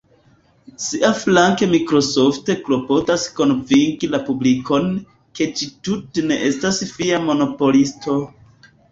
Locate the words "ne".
6.31-6.39